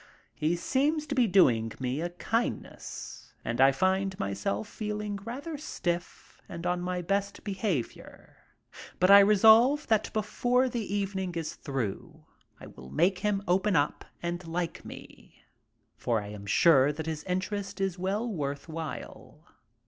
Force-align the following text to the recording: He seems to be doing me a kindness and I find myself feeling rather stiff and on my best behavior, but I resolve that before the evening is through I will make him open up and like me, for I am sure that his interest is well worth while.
He 0.33 0.55
seems 0.55 1.05
to 1.05 1.13
be 1.13 1.27
doing 1.27 1.73
me 1.79 2.01
a 2.01 2.09
kindness 2.09 3.35
and 3.45 3.61
I 3.61 3.71
find 3.71 4.17
myself 4.17 4.67
feeling 4.67 5.17
rather 5.17 5.59
stiff 5.59 6.41
and 6.49 6.65
on 6.65 6.81
my 6.81 7.03
best 7.03 7.43
behavior, 7.43 8.37
but 8.99 9.11
I 9.11 9.19
resolve 9.19 9.85
that 9.89 10.11
before 10.11 10.69
the 10.69 10.91
evening 10.91 11.35
is 11.35 11.53
through 11.53 12.25
I 12.59 12.65
will 12.65 12.89
make 12.89 13.19
him 13.19 13.43
open 13.47 13.75
up 13.75 14.03
and 14.23 14.47
like 14.47 14.83
me, 14.83 15.43
for 15.97 16.19
I 16.19 16.29
am 16.29 16.47
sure 16.47 16.91
that 16.91 17.05
his 17.05 17.23
interest 17.25 17.79
is 17.79 17.99
well 17.99 18.27
worth 18.27 18.67
while. 18.67 19.45